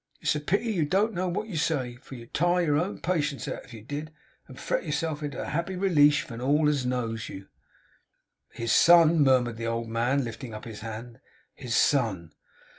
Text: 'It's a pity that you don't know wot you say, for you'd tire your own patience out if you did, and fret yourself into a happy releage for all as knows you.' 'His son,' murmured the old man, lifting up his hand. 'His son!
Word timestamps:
'It's 0.19 0.33
a 0.35 0.39
pity 0.39 0.63
that 0.63 0.71
you 0.71 0.83
don't 0.83 1.13
know 1.13 1.27
wot 1.27 1.45
you 1.47 1.55
say, 1.57 1.95
for 2.01 2.15
you'd 2.15 2.33
tire 2.33 2.63
your 2.65 2.75
own 2.75 2.99
patience 3.01 3.47
out 3.47 3.63
if 3.65 3.71
you 3.71 3.83
did, 3.83 4.11
and 4.47 4.59
fret 4.59 4.83
yourself 4.83 5.21
into 5.21 5.39
a 5.39 5.45
happy 5.49 5.75
releage 5.75 6.21
for 6.23 6.41
all 6.41 6.67
as 6.67 6.87
knows 6.87 7.29
you.' 7.29 7.45
'His 8.49 8.71
son,' 8.71 9.21
murmured 9.21 9.57
the 9.57 9.67
old 9.67 9.89
man, 9.89 10.23
lifting 10.23 10.55
up 10.55 10.65
his 10.65 10.79
hand. 10.79 11.19
'His 11.53 11.75
son! 11.75 12.31